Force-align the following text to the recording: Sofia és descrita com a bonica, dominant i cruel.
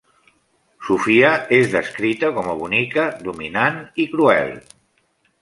Sofia 0.85 1.29
és 1.57 1.69
descrita 1.73 2.31
com 2.39 2.49
a 2.55 2.57
bonica, 2.63 3.05
dominant 3.29 3.79
i 4.07 4.09
cruel. 4.17 4.53